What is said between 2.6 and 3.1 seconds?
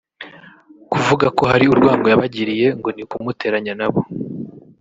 ngo ni